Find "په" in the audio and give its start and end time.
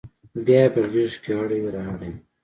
0.73-0.81